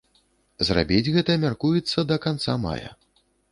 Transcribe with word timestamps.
Зрабіць 0.69 1.11
гэта 1.17 1.35
мяркуецца 1.45 2.07
да 2.15 2.19
канца 2.27 2.59
мая. 2.67 2.91